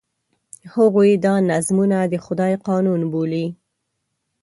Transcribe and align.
هغوی 0.75 1.11
دا 1.25 1.35
نظمونه 1.51 1.97
د 2.11 2.13
خدای 2.25 2.53
قانون 2.67 3.01
بولي. 3.11 3.45